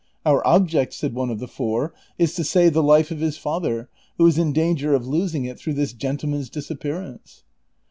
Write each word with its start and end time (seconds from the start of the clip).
"Our 0.25 0.41
object," 0.47 0.93
said 0.95 1.13
one 1.13 1.29
of 1.29 1.37
the 1.37 1.47
four,'• 1.47 1.89
is 2.17 2.33
to 2.33 2.43
save 2.43 2.73
the 2.73 2.81
life 2.81 3.11
of 3.11 3.19
his 3.19 3.37
father, 3.37 3.87
who 4.17 4.25
is 4.25 4.39
in 4.39 4.51
danger 4.51 4.95
of 4.95 5.05
losing 5.07 5.45
it 5.45 5.59
through 5.59 5.75
this 5.75 5.93
gentle 5.93 6.29
man's 6.29 6.49
disappearance." 6.49 7.43